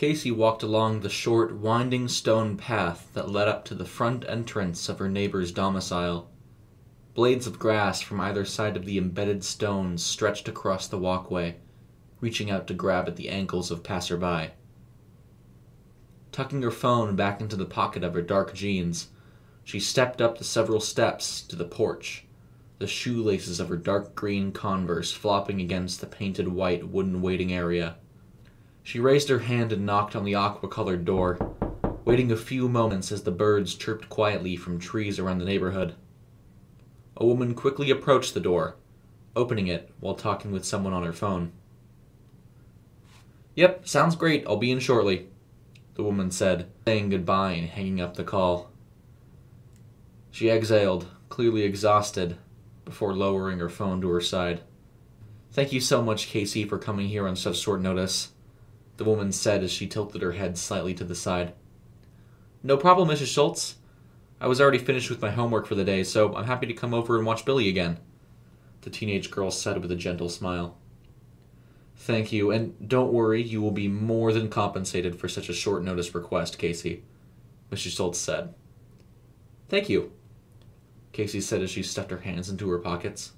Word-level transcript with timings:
Casey 0.00 0.30
walked 0.30 0.62
along 0.62 1.00
the 1.00 1.10
short, 1.10 1.54
winding 1.54 2.08
stone 2.08 2.56
path 2.56 3.10
that 3.12 3.28
led 3.28 3.48
up 3.48 3.66
to 3.66 3.74
the 3.74 3.84
front 3.84 4.24
entrance 4.26 4.88
of 4.88 4.98
her 4.98 5.10
neighbor's 5.10 5.52
domicile. 5.52 6.30
Blades 7.12 7.46
of 7.46 7.58
grass 7.58 8.00
from 8.00 8.18
either 8.18 8.46
side 8.46 8.78
of 8.78 8.86
the 8.86 8.96
embedded 8.96 9.44
stones 9.44 10.02
stretched 10.02 10.48
across 10.48 10.86
the 10.86 10.96
walkway, 10.96 11.56
reaching 12.18 12.50
out 12.50 12.66
to 12.68 12.72
grab 12.72 13.08
at 13.08 13.16
the 13.16 13.28
ankles 13.28 13.70
of 13.70 13.82
passerby. 13.82 14.52
Tucking 16.32 16.62
her 16.62 16.70
phone 16.70 17.14
back 17.14 17.42
into 17.42 17.56
the 17.56 17.66
pocket 17.66 18.02
of 18.02 18.14
her 18.14 18.22
dark 18.22 18.54
jeans, 18.54 19.08
she 19.64 19.78
stepped 19.78 20.22
up 20.22 20.38
the 20.38 20.44
several 20.44 20.80
steps 20.80 21.42
to 21.42 21.56
the 21.56 21.66
porch, 21.66 22.24
the 22.78 22.86
shoelaces 22.86 23.60
of 23.60 23.68
her 23.68 23.76
dark 23.76 24.14
green 24.14 24.50
Converse 24.50 25.12
flopping 25.12 25.60
against 25.60 26.00
the 26.00 26.06
painted 26.06 26.48
white 26.48 26.88
wooden 26.88 27.20
waiting 27.20 27.52
area. 27.52 27.96
She 28.82 28.98
raised 28.98 29.28
her 29.28 29.40
hand 29.40 29.72
and 29.72 29.86
knocked 29.86 30.16
on 30.16 30.24
the 30.24 30.34
aqua 30.34 30.68
colored 30.68 31.04
door, 31.04 31.38
waiting 32.04 32.32
a 32.32 32.36
few 32.36 32.68
moments 32.68 33.12
as 33.12 33.22
the 33.22 33.30
birds 33.30 33.74
chirped 33.74 34.08
quietly 34.08 34.56
from 34.56 34.78
trees 34.78 35.18
around 35.18 35.38
the 35.38 35.44
neighborhood. 35.44 35.94
A 37.16 37.26
woman 37.26 37.54
quickly 37.54 37.90
approached 37.90 38.34
the 38.34 38.40
door, 38.40 38.76
opening 39.36 39.66
it 39.66 39.92
while 40.00 40.14
talking 40.14 40.50
with 40.50 40.64
someone 40.64 40.92
on 40.92 41.04
her 41.04 41.12
phone. 41.12 41.52
Yep, 43.54 43.86
sounds 43.86 44.16
great. 44.16 44.44
I'll 44.46 44.56
be 44.56 44.70
in 44.70 44.80
shortly, 44.80 45.28
the 45.94 46.02
woman 46.02 46.30
said, 46.30 46.70
saying 46.86 47.10
goodbye 47.10 47.52
and 47.52 47.68
hanging 47.68 48.00
up 48.00 48.16
the 48.16 48.24
call. 48.24 48.70
She 50.30 50.48
exhaled, 50.48 51.08
clearly 51.28 51.62
exhausted, 51.62 52.38
before 52.84 53.14
lowering 53.14 53.58
her 53.58 53.68
phone 53.68 54.00
to 54.00 54.08
her 54.08 54.20
side. 54.20 54.62
Thank 55.52 55.72
you 55.72 55.80
so 55.80 56.00
much, 56.02 56.28
Casey, 56.28 56.64
for 56.64 56.78
coming 56.78 57.08
here 57.08 57.26
on 57.26 57.36
such 57.36 57.58
short 57.58 57.80
notice, 57.80 58.30
the 59.00 59.04
woman 59.06 59.32
said 59.32 59.64
as 59.64 59.72
she 59.72 59.86
tilted 59.86 60.20
her 60.20 60.32
head 60.32 60.58
slightly 60.58 60.92
to 60.92 61.04
the 61.04 61.14
side. 61.14 61.54
No 62.62 62.76
problem, 62.76 63.08
Mrs. 63.08 63.32
Schultz. 63.32 63.76
I 64.38 64.46
was 64.46 64.60
already 64.60 64.76
finished 64.76 65.08
with 65.08 65.22
my 65.22 65.30
homework 65.30 65.66
for 65.66 65.74
the 65.74 65.86
day, 65.86 66.04
so 66.04 66.36
I'm 66.36 66.44
happy 66.44 66.66
to 66.66 66.74
come 66.74 66.92
over 66.92 67.16
and 67.16 67.24
watch 67.24 67.46
Billy 67.46 67.66
again, 67.66 67.98
the 68.82 68.90
teenage 68.90 69.30
girl 69.30 69.50
said 69.50 69.80
with 69.80 69.90
a 69.90 69.96
gentle 69.96 70.28
smile. 70.28 70.76
Thank 71.96 72.30
you, 72.30 72.50
and 72.50 72.74
don't 72.86 73.10
worry, 73.10 73.40
you 73.40 73.62
will 73.62 73.70
be 73.70 73.88
more 73.88 74.34
than 74.34 74.50
compensated 74.50 75.18
for 75.18 75.28
such 75.30 75.48
a 75.48 75.54
short 75.54 75.82
notice 75.82 76.14
request, 76.14 76.58
Casey, 76.58 77.02
Mrs. 77.72 77.96
Schultz 77.96 78.18
said. 78.18 78.52
Thank 79.70 79.88
you, 79.88 80.12
Casey 81.12 81.40
said 81.40 81.62
as 81.62 81.70
she 81.70 81.82
stuffed 81.82 82.10
her 82.10 82.18
hands 82.18 82.50
into 82.50 82.68
her 82.68 82.78
pockets. 82.78 83.32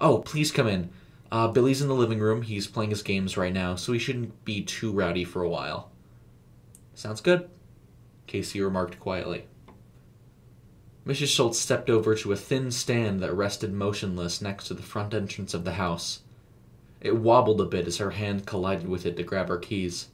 Oh, 0.00 0.20
please 0.20 0.50
come 0.50 0.68
in. 0.68 0.88
Uh, 1.30 1.48
Billy's 1.48 1.82
in 1.82 1.88
the 1.88 1.94
living 1.94 2.20
room. 2.20 2.42
He's 2.42 2.66
playing 2.66 2.90
his 2.90 3.02
games 3.02 3.36
right 3.36 3.52
now, 3.52 3.74
so 3.74 3.92
he 3.92 3.98
shouldn't 3.98 4.44
be 4.44 4.62
too 4.62 4.92
rowdy 4.92 5.24
for 5.24 5.42
a 5.42 5.48
while. 5.48 5.90
Sounds 6.94 7.20
good, 7.20 7.50
Casey 8.26 8.60
remarked 8.60 9.00
quietly. 9.00 9.46
Mrs. 11.06 11.28
Schultz 11.28 11.58
stepped 11.58 11.88
over 11.88 12.14
to 12.16 12.32
a 12.32 12.36
thin 12.36 12.70
stand 12.70 13.20
that 13.20 13.32
rested 13.32 13.72
motionless 13.72 14.42
next 14.42 14.66
to 14.68 14.74
the 14.74 14.82
front 14.82 15.14
entrance 15.14 15.54
of 15.54 15.64
the 15.64 15.74
house. 15.74 16.20
It 17.00 17.16
wobbled 17.16 17.60
a 17.60 17.64
bit 17.64 17.86
as 17.86 17.98
her 17.98 18.10
hand 18.10 18.46
collided 18.46 18.88
with 18.88 19.06
it 19.06 19.16
to 19.16 19.22
grab 19.22 19.48
her 19.48 19.58
keys. 19.58 20.08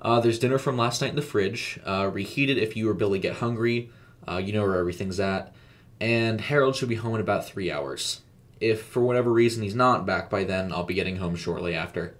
Uh, 0.00 0.20
there's 0.20 0.38
dinner 0.38 0.58
from 0.58 0.76
last 0.76 1.00
night 1.00 1.10
in 1.10 1.16
the 1.16 1.22
fridge. 1.22 1.78
Uh, 1.84 2.10
reheated 2.12 2.58
if 2.58 2.76
you 2.76 2.88
or 2.88 2.94
Billy 2.94 3.18
get 3.18 3.34
hungry. 3.34 3.90
Uh, 4.26 4.38
you 4.38 4.52
know 4.52 4.62
where 4.62 4.76
everything's 4.76 5.20
at. 5.20 5.54
And 6.00 6.40
Harold 6.40 6.76
should 6.76 6.88
be 6.88 6.94
home 6.96 7.14
in 7.14 7.20
about 7.20 7.46
three 7.46 7.70
hours. 7.70 8.20
If 8.60 8.82
for 8.82 9.00
whatever 9.00 9.32
reason 9.32 9.62
he's 9.62 9.74
not 9.74 10.06
back 10.06 10.28
by 10.28 10.44
then, 10.44 10.72
I'll 10.72 10.84
be 10.84 10.94
getting 10.94 11.16
home 11.16 11.36
shortly 11.36 11.74
after. 11.74 12.14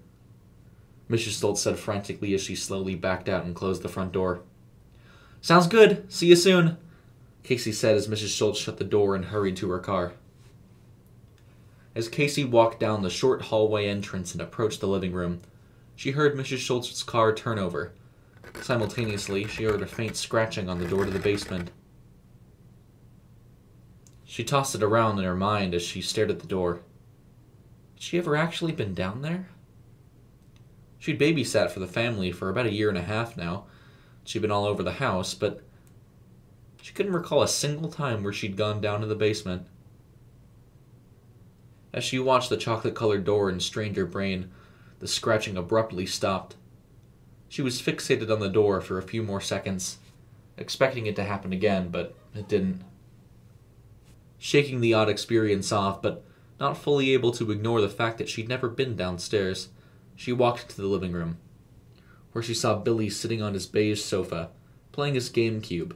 Mrs. 1.10 1.40
Stoltz 1.40 1.58
said 1.58 1.78
frantically 1.78 2.34
as 2.34 2.42
she 2.42 2.54
slowly 2.54 2.94
backed 2.94 3.28
out 3.28 3.44
and 3.44 3.54
closed 3.54 3.82
the 3.82 3.88
front 3.88 4.12
door. 4.12 4.40
Sounds 5.40 5.66
good. 5.66 6.10
See 6.12 6.26
you 6.26 6.36
soon, 6.36 6.76
Casey 7.42 7.72
said 7.72 7.96
as 7.96 8.08
Mrs. 8.08 8.36
Schultz 8.36 8.60
shut 8.60 8.76
the 8.76 8.84
door 8.84 9.14
and 9.14 9.26
hurried 9.26 9.56
to 9.56 9.70
her 9.70 9.78
car. 9.78 10.12
As 11.94 12.08
Casey 12.08 12.44
walked 12.44 12.78
down 12.78 13.02
the 13.02 13.10
short 13.10 13.42
hallway 13.42 13.88
entrance 13.88 14.32
and 14.32 14.42
approached 14.42 14.80
the 14.80 14.86
living 14.86 15.12
room, 15.12 15.40
she 15.96 16.12
heard 16.12 16.36
Mrs. 16.36 16.58
Schultz's 16.58 17.02
car 17.02 17.34
turn 17.34 17.58
over. 17.58 17.92
Simultaneously, 18.62 19.46
she 19.46 19.64
heard 19.64 19.82
a 19.82 19.86
faint 19.86 20.16
scratching 20.16 20.68
on 20.68 20.78
the 20.78 20.86
door 20.86 21.04
to 21.04 21.10
the 21.10 21.18
basement. 21.18 21.70
She 24.30 24.44
tossed 24.44 24.74
it 24.74 24.82
around 24.82 25.18
in 25.18 25.24
her 25.24 25.34
mind 25.34 25.74
as 25.74 25.82
she 25.82 26.02
stared 26.02 26.30
at 26.30 26.40
the 26.40 26.46
door. 26.46 26.82
Had 27.94 28.02
she 28.02 28.18
ever 28.18 28.36
actually 28.36 28.72
been 28.72 28.92
down 28.92 29.22
there? 29.22 29.48
She'd 30.98 31.18
babysat 31.18 31.70
for 31.70 31.80
the 31.80 31.86
family 31.86 32.30
for 32.30 32.50
about 32.50 32.66
a 32.66 32.72
year 32.72 32.90
and 32.90 32.98
a 32.98 33.02
half 33.02 33.38
now. 33.38 33.64
She'd 34.24 34.42
been 34.42 34.50
all 34.50 34.66
over 34.66 34.82
the 34.82 34.92
house, 34.92 35.32
but 35.32 35.62
she 36.82 36.92
couldn't 36.92 37.14
recall 37.14 37.42
a 37.42 37.48
single 37.48 37.90
time 37.90 38.22
where 38.22 38.32
she'd 38.34 38.58
gone 38.58 38.82
down 38.82 39.00
to 39.00 39.06
the 39.06 39.14
basement. 39.14 39.66
As 41.94 42.04
she 42.04 42.18
watched 42.18 42.50
the 42.50 42.58
chocolate 42.58 42.94
colored 42.94 43.24
door 43.24 43.48
and 43.48 43.62
strained 43.62 43.96
her 43.96 44.04
brain, 44.04 44.50
the 44.98 45.08
scratching 45.08 45.56
abruptly 45.56 46.04
stopped. 46.04 46.54
She 47.48 47.62
was 47.62 47.80
fixated 47.80 48.30
on 48.30 48.40
the 48.40 48.50
door 48.50 48.82
for 48.82 48.98
a 48.98 49.02
few 49.02 49.22
more 49.22 49.40
seconds, 49.40 49.96
expecting 50.58 51.06
it 51.06 51.16
to 51.16 51.24
happen 51.24 51.54
again, 51.54 51.88
but 51.88 52.14
it 52.34 52.46
didn't. 52.46 52.82
Shaking 54.38 54.80
the 54.80 54.94
odd 54.94 55.08
experience 55.08 55.72
off, 55.72 56.00
but 56.00 56.24
not 56.60 56.76
fully 56.76 57.12
able 57.12 57.32
to 57.32 57.50
ignore 57.50 57.80
the 57.80 57.88
fact 57.88 58.18
that 58.18 58.28
she'd 58.28 58.48
never 58.48 58.68
been 58.68 58.96
downstairs, 58.96 59.68
she 60.16 60.32
walked 60.32 60.68
to 60.70 60.76
the 60.76 60.86
living 60.86 61.12
room, 61.12 61.38
where 62.32 62.42
she 62.42 62.54
saw 62.54 62.76
Billy 62.76 63.10
sitting 63.10 63.42
on 63.42 63.54
his 63.54 63.66
beige 63.66 64.02
sofa, 64.02 64.50
playing 64.92 65.14
his 65.14 65.30
GameCube, 65.30 65.94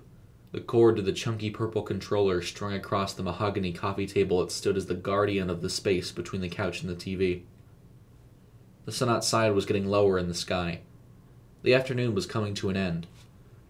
the 0.52 0.60
cord 0.60 0.96
to 0.96 1.02
the 1.02 1.12
chunky 1.12 1.50
purple 1.50 1.82
controller 1.82 2.42
strung 2.42 2.74
across 2.74 3.14
the 3.14 3.22
mahogany 3.22 3.72
coffee 3.72 4.06
table 4.06 4.40
that 4.40 4.52
stood 4.52 4.76
as 4.76 4.86
the 4.86 4.94
guardian 4.94 5.48
of 5.48 5.62
the 5.62 5.70
space 5.70 6.12
between 6.12 6.42
the 6.42 6.48
couch 6.48 6.82
and 6.82 6.90
the 6.90 6.94
TV. 6.94 7.42
The 8.84 8.92
sun 8.92 9.08
outside 9.08 9.54
was 9.54 9.64
getting 9.64 9.86
lower 9.86 10.18
in 10.18 10.28
the 10.28 10.34
sky. 10.34 10.80
The 11.62 11.72
afternoon 11.72 12.14
was 12.14 12.26
coming 12.26 12.52
to 12.54 12.68
an 12.68 12.76
end, 12.76 13.06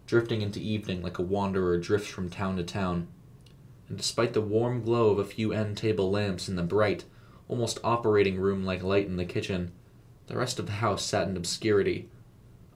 drifting 0.08 0.42
into 0.42 0.58
evening 0.58 1.02
like 1.02 1.18
a 1.18 1.22
wanderer 1.22 1.78
drifts 1.78 2.08
from 2.08 2.28
town 2.28 2.56
to 2.56 2.64
town. 2.64 3.06
And 3.92 3.98
despite 3.98 4.32
the 4.32 4.40
warm 4.40 4.80
glow 4.80 5.10
of 5.10 5.18
a 5.18 5.24
few 5.24 5.52
end 5.52 5.76
table 5.76 6.10
lamps 6.10 6.48
and 6.48 6.56
the 6.56 6.62
bright, 6.62 7.04
almost 7.46 7.78
operating 7.84 8.40
room 8.40 8.64
like 8.64 8.82
light 8.82 9.04
in 9.06 9.18
the 9.18 9.26
kitchen, 9.26 9.70
the 10.28 10.36
rest 10.38 10.58
of 10.58 10.64
the 10.64 10.72
house 10.72 11.04
sat 11.04 11.28
in 11.28 11.36
obscurity, 11.36 12.08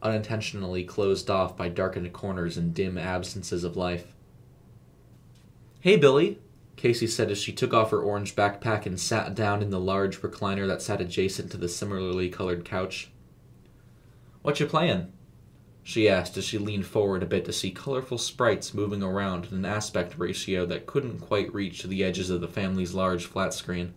unintentionally 0.03 0.85
closed 0.85 1.31
off 1.31 1.57
by 1.57 1.71
darkened 1.71 2.13
corners 2.13 2.59
and 2.59 2.75
dim 2.75 2.99
absences 2.99 3.65
of 3.65 3.79
life. 3.79 4.13
Hey, 5.81 5.97
Billy, 5.97 6.39
Casey 6.77 7.07
said 7.07 7.31
as 7.31 7.39
she 7.39 7.51
took 7.51 7.73
off 7.73 7.93
her 7.93 8.03
orange 8.03 8.37
backpack 8.37 8.85
and 8.85 9.01
sat 9.01 9.35
down 9.35 9.63
in 9.63 9.71
the 9.71 9.81
large 9.81 10.21
recliner 10.21 10.69
that 10.69 10.83
sat 10.83 11.01
adjacent 11.01 11.51
to 11.51 11.57
the 11.57 11.71
similarly 11.71 12.29
colored 12.29 12.63
couch. 12.63 13.11
What 14.43 14.61
you 14.61 14.67
playin'? 14.67 15.15
She 15.87 16.09
asked 16.09 16.37
as 16.37 16.43
she 16.43 16.59
leaned 16.59 16.85
forward 16.85 17.23
a 17.23 17.27
bit 17.27 17.45
to 17.45 17.53
see 17.53 17.71
colorful 17.71 18.19
sprites 18.19 18.75
moving 18.75 19.05
around 19.05 19.47
in 19.47 19.55
an 19.55 19.65
aspect 19.65 20.19
ratio 20.19 20.67
that 20.67 20.85
couldn't 20.85 21.21
quite 21.21 21.55
reach 21.55 21.85
the 21.85 22.03
edges 22.03 22.29
of 22.29 22.41
the 22.41 22.49
family's 22.49 22.93
large 22.93 23.25
flat 23.25 23.55
screen. 23.55 23.95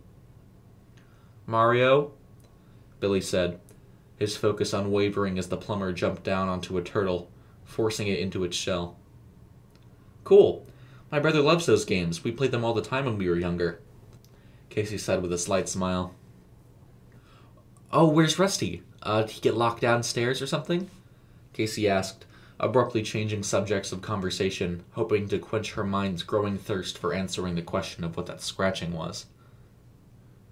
Mario, 1.48 2.12
Billy 3.00 3.20
said, 3.20 3.58
his 4.16 4.36
focus 4.36 4.72
unwavering 4.72 5.36
as 5.36 5.48
the 5.48 5.56
plumber 5.56 5.92
jumped 5.92 6.22
down 6.22 6.48
onto 6.48 6.78
a 6.78 6.82
turtle, 6.82 7.28
forcing 7.64 8.06
it 8.06 8.20
into 8.20 8.44
its 8.44 8.56
shell. 8.56 8.96
Cool. 10.22 10.64
My 11.10 11.18
brother 11.18 11.40
loves 11.40 11.66
those 11.66 11.84
games. 11.84 12.22
We 12.22 12.30
played 12.30 12.52
them 12.52 12.64
all 12.64 12.72
the 12.72 12.82
time 12.82 13.04
when 13.04 13.18
we 13.18 13.28
were 13.28 13.36
younger, 13.36 13.80
Casey 14.68 14.96
said 14.96 15.22
with 15.22 15.32
a 15.32 15.38
slight 15.38 15.68
smile. 15.68 16.14
Oh, 17.92 18.06
where's 18.06 18.38
Rusty? 18.38 18.84
Uh, 19.02 19.22
did 19.22 19.30
he 19.30 19.40
get 19.40 19.56
locked 19.56 19.80
downstairs 19.80 20.40
or 20.40 20.46
something? 20.46 20.88
Casey 21.52 21.88
asked, 21.88 22.26
abruptly 22.58 23.02
changing 23.02 23.42
subjects 23.42 23.90
of 23.90 24.02
conversation, 24.02 24.84
hoping 24.92 25.28
to 25.28 25.38
quench 25.38 25.72
her 25.72 25.84
mind's 25.84 26.22
growing 26.22 26.58
thirst 26.58 26.98
for 26.98 27.14
answering 27.14 27.54
the 27.54 27.62
question 27.62 28.04
of 28.04 28.16
what 28.16 28.26
that 28.26 28.42
scratching 28.42 28.92
was. 28.92 29.26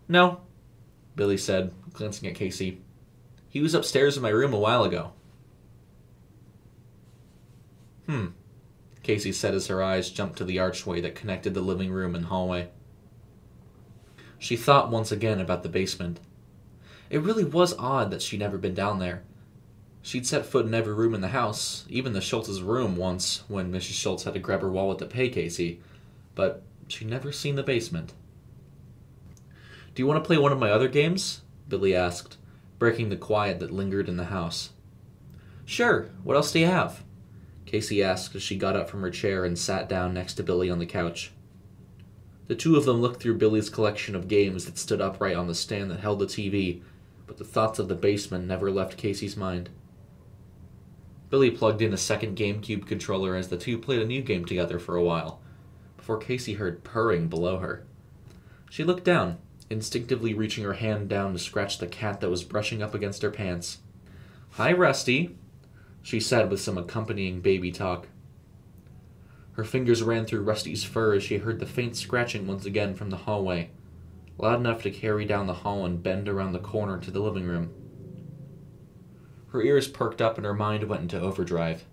No, 0.09 0.41
Billy 1.17 1.37
said, 1.37 1.73
glancing 1.93 2.29
at 2.29 2.35
Casey. 2.35 2.81
He 3.51 3.61
was 3.61 3.75
upstairs 3.75 4.17
in 4.17 4.23
my 4.23 4.31
room 4.31 4.55
a 4.55 4.59
while 4.59 4.85
ago. 4.85 5.13
Hmm, 8.07 8.29
Casey 9.03 9.33
said 9.33 9.55
as 9.55 9.67
her 9.67 9.83
eyes 9.83 10.11
jumped 10.11 10.39
to 10.39 10.45
the 10.45 10.59
archway 10.59 11.01
that 11.03 11.15
connected 11.15 11.53
the 11.53 11.61
living 11.61 11.91
room 11.91 12.15
and 12.15 12.27
hallway. 12.27 12.69
She 14.39 14.57
thought 14.57 14.91
once 14.91 15.13
again 15.13 15.41
about 15.41 15.63
the 15.63 15.69
basement. 15.69 16.21
It 17.11 17.23
really 17.23 17.45
was 17.45 17.77
odd 17.79 18.11
that 18.11 18.23
she'd 18.23 18.41
never 18.41 18.59
been 18.59 18.75
down 18.75 18.99
there. 18.99 19.25
She'd 20.09 20.27
set 20.27 20.47
foot 20.47 20.65
in 20.65 20.73
every 20.73 20.95
room 20.95 21.15
in 21.15 21.21
the 21.21 21.29
house, 21.29 21.85
even 21.91 22.15
the 22.15 22.23
Schultz's 22.23 22.63
room 22.63 22.97
once 22.97 23.43
when 23.47 23.71
Mrs. 23.71 23.93
Schultz 23.93 24.25
had 24.25 24.33
to 24.33 24.41
grab 24.41 24.63
her 24.63 24.71
wallet 24.71 25.01
to 25.01 25.05
pay 25.05 25.29
Casey, 25.29 25.83
but 26.35 26.63
she'd 26.87 27.11
never 27.11 27.31
seen 27.31 27.57
the 27.57 27.63
basement. 27.63 28.15
Do 29.95 30.01
you 30.01 30.07
want 30.07 30.25
to 30.25 30.27
play 30.27 30.39
one 30.39 30.51
of 30.51 30.59
my 30.59 30.71
other 30.71 30.89
games? 30.89 31.43
Billy 31.69 31.95
asked, 31.95 32.39
breaking 32.79 33.11
the 33.11 33.19
quiet 33.19 33.61
that 33.61 33.71
lingered 33.71 34.09
in 34.09 34.17
the 34.17 34.25
house. 34.25 34.71
Sure, 35.67 36.09
what 36.25 36.37
else 36.37 36.53
do 36.53 36.61
you 36.61 36.67
have? 36.69 37.05
Casey 37.67 38.03
asked 38.03 38.35
as 38.35 38.43
she 38.43 38.57
got 38.57 38.77
up 38.77 38.89
from 38.89 39.03
her 39.03 39.11
chair 39.11 39.45
and 39.45 39.59
sat 39.59 39.91
down 39.91 40.15
next 40.15 40.37
to 40.37 40.43
Billy 40.43 40.71
on 40.71 40.79
the 40.79 40.87
couch. 40.87 41.33
The 42.47 42.57
two 42.57 42.77
of 42.77 42.87
them 42.87 43.03
looked 43.03 43.21
through 43.21 43.37
Billy's 43.37 43.69
collection 43.69 44.15
of 44.15 44.27
games 44.27 44.65
that 44.65 44.79
stood 44.79 45.03
upright 45.03 45.37
on 45.37 45.49
the 45.49 45.55
stand 45.55 45.91
that 45.91 46.01
held 46.01 46.21
the 46.21 46.25
TV, 46.25 46.81
but 47.27 47.37
the 47.37 47.45
thoughts 47.45 47.79
of 47.79 47.89
the 47.89 47.95
basement 47.95 48.47
never 48.47 48.71
left 48.71 48.97
Casey's 48.97 49.37
mind. 49.37 49.69
Billy 51.31 51.51
plugged 51.51 51.83
in 51.83 51.93
a 51.93 51.99
second 51.99 52.37
GameCube 52.37 52.87
controller 52.87 53.35
as 53.35 53.49
the 53.49 53.59
two 53.59 53.79
played 53.79 54.01
a 54.01 54.07
new 54.07 54.23
game 54.23 54.45
together 54.45 54.79
for 54.79 54.97
a 54.97 55.03
while, 55.03 55.41
before 55.97 56.17
Casey 56.17 56.55
heard 56.55 56.85
purring 56.85 57.29
below 57.29 57.59
her. 57.59 57.85
She 58.71 58.85
looked 58.85 59.05
down, 59.05 59.39
instinctively 59.69 60.33
reaching 60.33 60.65
her 60.65 60.75
hand 60.75 61.09
down 61.09 61.33
to 61.33 61.39
scratch 61.39 61.79
the 61.79 61.87
cat 61.87 62.21
that 62.21 62.31
was 62.31 62.45
brushing 62.45 62.83
up 62.83 62.95
against 62.95 63.23
her 63.23 63.31
pants. 63.31 63.79
Hi, 64.53 64.73
Rusty, 64.73 65.37
she 66.03 66.21
said 66.21 66.51
with 66.51 66.61
some 66.61 66.79
accompanying 66.79 67.41
baby 67.41 67.71
talk. 67.71 68.09
Her 69.53 69.65
fingers 69.65 70.03
ran 70.03 70.25
through 70.25 70.43
Rusty's 70.43 70.85
fur 70.85 71.15
as 71.15 71.23
she 71.23 71.39
heard 71.39 71.59
the 71.59 71.67
faint 71.67 71.97
scratching 71.97 72.47
once 72.47 72.65
again 72.65 72.95
from 72.95 73.11
the 73.11 73.17
hallway, 73.17 73.71
loud 74.39 74.61
enough 74.61 74.83
to 74.85 74.91
carry 74.91 75.25
down 75.25 75.47
the 75.47 75.53
hall 75.53 75.85
and 75.85 76.03
bend 76.03 76.29
around 76.29 76.53
the 76.53 76.59
corner 76.59 76.99
to 76.99 77.11
the 77.11 77.21
living 77.21 77.45
room. 77.45 77.75
Her 79.49 79.63
ears 79.63 79.89
perked 79.89 80.21
up 80.21 80.37
and 80.37 80.45
her 80.45 80.55
mind 80.55 80.85
went 80.85 81.03
into 81.03 81.21
overdrive. 81.21 81.85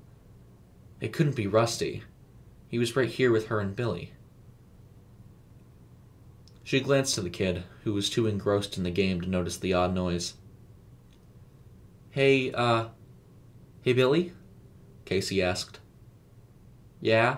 It 1.00 1.14
couldn't 1.14 1.36
be 1.36 1.48
Rusty. 1.48 2.04
He 2.68 2.80
was 2.80 2.96
right 2.96 3.10
here 3.10 3.32
with 3.32 3.48
her 3.48 3.60
and 3.60 3.76
Billy. 3.76 4.14
She 6.64 6.80
glanced 6.80 7.16
to 7.16 7.22
the 7.22 7.30
kid, 7.30 7.64
who 7.84 7.94
was 7.94 8.10
too 8.10 8.26
engrossed 8.26 8.78
in 8.78 8.84
the 8.84 8.92
game 8.92 9.22
to 9.22 9.30
notice 9.30 9.58
the 9.58 9.74
odd 9.74 9.94
noise. 9.94 10.34
Hey, 12.10 12.52
uh, 12.52 12.88
hey, 13.84 13.94
Billy? 13.94 14.34
Casey 15.06 15.44
asked. 15.44 15.80
Yeah? 17.00 17.38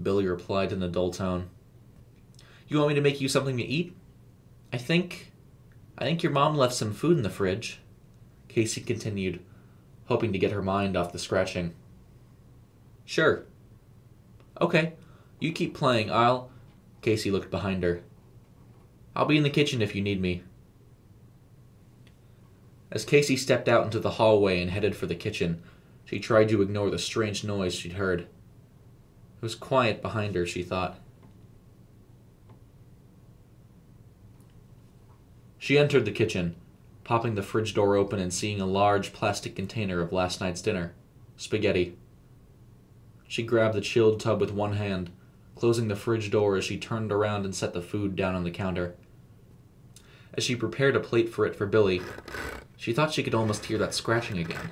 Billy 0.00 0.26
replied 0.26 0.72
in 0.72 0.82
a 0.82 0.88
dull 0.88 1.10
tone. 1.10 1.48
You 2.68 2.78
want 2.78 2.90
me 2.90 2.94
to 2.96 3.00
make 3.00 3.20
you 3.20 3.28
something 3.28 3.56
to 3.56 3.62
eat? 3.62 3.96
I 4.72 4.78
think. 4.78 5.32
I 5.96 6.04
think 6.04 6.22
your 6.22 6.32
mom 6.32 6.56
left 6.56 6.74
some 6.74 6.92
food 6.92 7.16
in 7.16 7.22
the 7.22 7.30
fridge. 7.30 7.80
Casey 8.54 8.80
continued, 8.80 9.40
hoping 10.04 10.32
to 10.32 10.38
get 10.38 10.52
her 10.52 10.62
mind 10.62 10.96
off 10.96 11.10
the 11.10 11.18
scratching. 11.18 11.74
Sure. 13.04 13.46
Okay, 14.60 14.92
you 15.40 15.50
keep 15.50 15.74
playing. 15.74 16.08
I'll. 16.08 16.50
Casey 17.02 17.32
looked 17.32 17.50
behind 17.50 17.82
her. 17.82 18.02
I'll 19.16 19.24
be 19.24 19.36
in 19.36 19.42
the 19.42 19.50
kitchen 19.50 19.82
if 19.82 19.96
you 19.96 20.02
need 20.02 20.20
me. 20.20 20.44
As 22.92 23.04
Casey 23.04 23.36
stepped 23.36 23.68
out 23.68 23.86
into 23.86 23.98
the 23.98 24.12
hallway 24.12 24.62
and 24.62 24.70
headed 24.70 24.94
for 24.94 25.06
the 25.06 25.16
kitchen, 25.16 25.60
she 26.04 26.20
tried 26.20 26.48
to 26.50 26.62
ignore 26.62 26.90
the 26.90 26.98
strange 27.00 27.42
noise 27.42 27.74
she'd 27.74 27.94
heard. 27.94 28.20
It 28.20 28.28
was 29.40 29.56
quiet 29.56 30.00
behind 30.00 30.36
her, 30.36 30.46
she 30.46 30.62
thought. 30.62 31.00
She 35.58 35.76
entered 35.76 36.04
the 36.04 36.12
kitchen, 36.12 36.54
popping 37.04 37.34
the 37.34 37.42
fridge 37.42 37.74
door 37.74 37.96
open 37.96 38.18
and 38.18 38.32
seeing 38.32 38.60
a 38.60 38.66
large 38.66 39.12
plastic 39.12 39.54
container 39.54 40.00
of 40.00 40.12
last 40.12 40.40
night's 40.40 40.62
dinner 40.62 40.94
spaghetti. 41.36 41.96
She 43.28 43.42
grabbed 43.42 43.74
the 43.74 43.80
chilled 43.80 44.20
tub 44.20 44.40
with 44.40 44.52
one 44.52 44.74
hand, 44.74 45.10
closing 45.54 45.88
the 45.88 45.96
fridge 45.96 46.30
door 46.30 46.56
as 46.56 46.64
she 46.64 46.78
turned 46.78 47.12
around 47.12 47.44
and 47.44 47.54
set 47.54 47.72
the 47.72 47.82
food 47.82 48.16
down 48.16 48.34
on 48.34 48.44
the 48.44 48.50
counter. 48.50 48.94
As 50.34 50.44
she 50.44 50.56
prepared 50.56 50.96
a 50.96 51.00
plate 51.00 51.28
for 51.28 51.46
it 51.46 51.56
for 51.56 51.66
Billy, 51.66 52.02
she 52.76 52.92
thought 52.92 53.12
she 53.12 53.22
could 53.22 53.34
almost 53.34 53.66
hear 53.66 53.78
that 53.78 53.94
scratching 53.94 54.38
again. 54.38 54.70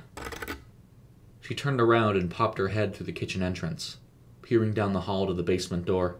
She 1.41 1.55
turned 1.55 1.81
around 1.81 2.17
and 2.17 2.29
popped 2.29 2.57
her 2.57 2.69
head 2.69 2.95
through 2.95 3.05
the 3.05 3.11
kitchen 3.11 3.43
entrance 3.43 3.97
peering 4.43 4.73
down 4.73 4.93
the 4.93 5.01
hall 5.01 5.25
to 5.25 5.33
the 5.33 5.41
basement 5.41 5.85
door. 5.85 6.17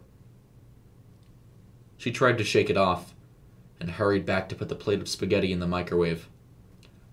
She 1.98 2.12
tried 2.12 2.40
to 2.40 2.44
shake 2.44 2.70
it 2.70 2.78
off 2.78 3.13
and 3.84 3.92
hurried 3.92 4.26
back 4.26 4.50
to 4.50 4.56
put 4.56 4.70
the 4.70 4.76
plate 4.76 5.02
of 5.02 5.08
spaghetti 5.08 5.52
in 5.52 5.60
the 5.60 5.68
microwave. 5.68 6.28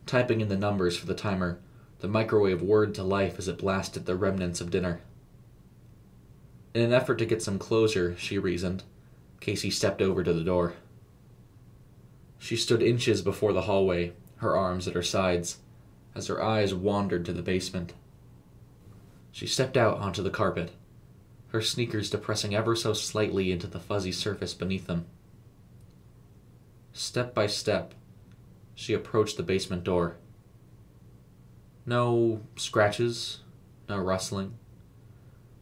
Typing 0.06 0.40
in 0.40 0.48
the 0.48 0.56
numbers 0.56 0.96
for 0.96 1.04
the 1.04 1.14
timer, 1.14 1.58
the 1.98 2.08
microwave 2.08 2.62
whirred 2.62 2.94
to 2.94 3.02
life 3.02 3.38
as 3.38 3.48
it 3.48 3.58
blasted 3.58 4.06
the 4.06 4.16
remnants 4.16 4.62
of 4.62 4.70
dinner. 4.70 5.00
In 6.72 6.80
an 6.80 6.92
effort 6.92 7.16
to 7.16 7.26
get 7.26 7.42
some 7.42 7.58
closure, 7.58 8.16
she 8.16 8.38
reasoned, 8.38 8.84
Casey 9.40 9.68
stepped 9.68 10.00
over 10.00 10.24
to 10.24 10.32
the 10.32 10.44
door. 10.44 10.74
She 12.38 12.56
stood 12.56 12.82
inches 12.82 13.20
before 13.20 13.52
the 13.52 13.62
hallway, 13.62 14.12
her 14.36 14.56
arms 14.56 14.88
at 14.88 14.94
her 14.94 15.02
sides, 15.02 15.58
as 16.14 16.28
her 16.28 16.42
eyes 16.42 16.72
wandered 16.72 17.26
to 17.26 17.34
the 17.34 17.42
basement. 17.42 17.92
She 19.32 19.46
stepped 19.46 19.76
out 19.76 19.98
onto 19.98 20.22
the 20.22 20.30
carpet 20.30 20.70
her 21.50 21.60
sneakers 21.60 22.10
depressing 22.10 22.54
ever 22.54 22.76
so 22.76 22.92
slightly 22.92 23.50
into 23.50 23.66
the 23.66 23.80
fuzzy 23.80 24.12
surface 24.12 24.54
beneath 24.54 24.86
them. 24.86 25.06
Step 26.92 27.34
by 27.34 27.46
step, 27.46 27.94
she 28.74 28.94
approached 28.94 29.36
the 29.36 29.42
basement 29.42 29.84
door. 29.84 30.16
No 31.86 32.42
scratches, 32.56 33.40
no 33.88 33.98
rustling, 33.98 34.58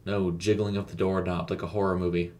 no 0.05 0.31
jiggling 0.31 0.77
of 0.77 0.91
the 0.91 0.97
doorknob 0.97 1.51
like 1.51 1.63
a 1.63 1.69
horror 1.69 1.99
movie. 1.99 2.33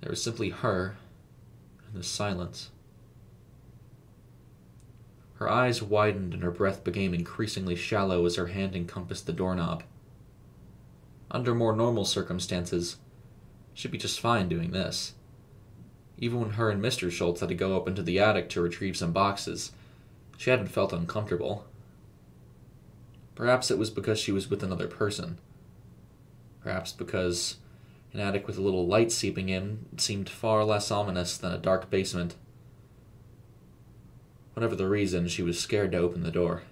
There 0.00 0.10
was 0.10 0.22
simply 0.22 0.50
her 0.50 0.96
and 1.86 1.94
the 1.94 2.04
silence. 2.04 2.70
Her 5.34 5.48
eyes 5.48 5.82
widened 5.82 6.34
and 6.34 6.42
her 6.42 6.50
breath 6.50 6.84
became 6.84 7.12
increasingly 7.12 7.76
shallow 7.76 8.24
as 8.24 8.36
her 8.36 8.48
hand 8.48 8.76
encompassed 8.76 9.26
the 9.26 9.32
doorknob 9.32 9.82
under 11.34 11.52
more 11.52 11.74
normal 11.74 12.04
circumstances, 12.04 12.96
she'd 13.74 13.90
be 13.90 13.98
just 13.98 14.20
fine 14.20 14.48
doing 14.48 14.70
this. 14.70 15.14
Even 16.18 16.40
when 16.40 16.50
her 16.50 16.70
and 16.70 16.82
Mr. 16.82 17.10
Schultz 17.10 17.40
had 17.40 17.48
to 17.48 17.54
go 17.54 17.76
up 17.76 17.88
into 17.88 18.02
the 18.02 18.18
attic 18.18 18.48
to 18.50 18.60
retrieve 18.60 18.96
some 18.96 19.12
boxes, 19.12 19.72
she 20.36 20.50
hadn't 20.50 20.68
felt 20.68 20.92
uncomfortable. 20.92 21.66
Perhaps 23.34 23.70
it 23.70 23.78
was 23.78 23.90
because 23.90 24.18
she 24.18 24.32
was 24.32 24.48
with 24.48 24.62
another 24.62 24.86
person. 24.86 25.38
Perhaps 26.62 26.92
because 26.92 27.56
an 28.12 28.20
attic 28.20 28.46
with 28.46 28.56
a 28.56 28.62
little 28.62 28.86
light 28.86 29.10
seeping 29.10 29.48
in 29.48 29.86
seemed 29.96 30.28
far 30.28 30.64
less 30.64 30.90
ominous 30.90 31.36
than 31.36 31.52
a 31.52 31.58
dark 31.58 31.90
basement. 31.90 32.36
Whatever 34.54 34.76
the 34.76 34.88
reason, 34.88 35.26
she 35.26 35.42
was 35.42 35.58
scared 35.58 35.90
to 35.92 35.98
open 35.98 36.22
the 36.22 36.30
door. 36.30 36.62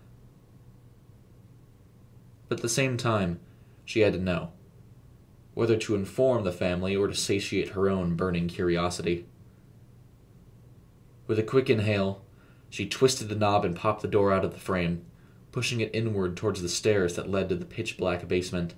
But 2.49 2.59
at 2.59 2.63
the 2.63 2.69
same 2.69 2.97
time, 2.97 3.41
she 3.85 4.01
had 4.01 4.13
to 4.13 4.21
know 4.21 4.53
whether 5.55 5.77
to 5.77 5.95
inform 5.95 6.45
the 6.45 6.53
family 6.53 6.97
or 6.97 7.09
to 7.09 7.15
satiate 7.15 7.71
her 7.71 7.91
own 7.91 8.15
burning 8.15 8.49
curiosity. 8.49 9.27
With 11.27 11.39
a 11.39 11.43
quick 11.43 11.71
inhale, 11.71 12.23
she 12.71 12.89
twisted 12.89 13.29
the 13.29 13.35
knob 13.35 13.65
and 13.65 13.77
popped 13.77 14.03
the 14.03 14.09
door 14.09 14.33
out 14.33 14.45
of 14.45 14.53
the 14.53 14.61
frame, 14.61 15.05
pushing 15.51 15.81
it 15.81 15.95
inward 15.95 16.37
towards 16.37 16.63
the 16.63 16.69
stairs 16.69 17.15
that 17.17 17.31
led 17.31 17.49
to 17.49 17.55
the 17.55 17.65
pitch 17.65 17.97
black 17.97 18.27
basement. 18.29 18.75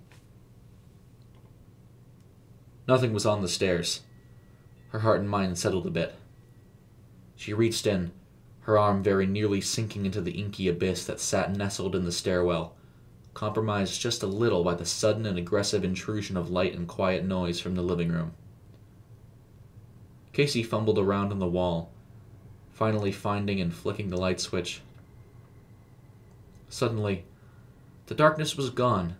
Nothing 2.86 3.12
was 3.12 3.24
on 3.24 3.40
the 3.40 3.48
stairs. 3.48 4.00
Her 4.88 5.00
heart 5.00 5.20
and 5.20 5.28
mind 5.30 5.58
settled 5.58 5.86
a 5.86 5.90
bit. 5.90 6.14
She 7.36 7.54
reached 7.54 7.86
in, 7.86 8.12
her 8.60 8.78
arm 8.78 9.02
very 9.02 9.26
nearly 9.26 9.60
sinking 9.60 10.06
into 10.06 10.20
the 10.20 10.32
inky 10.32 10.68
abyss 10.68 11.04
that 11.06 11.20
sat 11.20 11.56
nestled 11.56 11.94
in 11.94 12.04
the 12.04 12.12
stairwell 12.12 12.74
compromised 13.34 14.00
just 14.00 14.22
a 14.22 14.26
little 14.26 14.64
by 14.64 14.74
the 14.74 14.86
sudden 14.86 15.26
and 15.26 15.36
aggressive 15.36 15.84
intrusion 15.84 16.36
of 16.36 16.50
light 16.50 16.74
and 16.74 16.88
quiet 16.88 17.24
noise 17.24 17.60
from 17.60 17.74
the 17.74 17.82
living 17.82 18.10
room. 18.10 18.32
Casey 20.32 20.62
fumbled 20.62 20.98
around 20.98 21.32
on 21.32 21.40
the 21.40 21.46
wall, 21.46 21.92
finally 22.74 23.10
finding 23.10 23.60
and 23.60 23.72
flicking 23.72 24.10
the 24.10 24.20
light 24.20 24.40
switch. 24.40 24.82
Suddenly, 26.68 27.24
the 28.06 28.14
darkness 28.14 28.56
was 28.56 28.68
gone, 28.68 29.16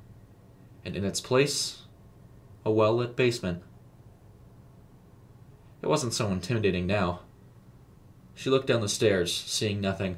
and 0.84 0.94
in 0.94 1.04
its 1.04 1.20
place, 1.22 1.82
a 2.66 2.70
well 2.70 2.94
lit 2.96 3.16
basement. 3.16 3.62
It 5.80 5.86
wasn't 5.86 6.12
so 6.12 6.28
intimidating 6.28 6.86
now. 6.86 7.20
She 8.34 8.50
looked 8.50 8.66
down 8.66 8.82
the 8.82 8.88
stairs, 8.88 9.34
seeing 9.34 9.80
nothing. 9.80 10.16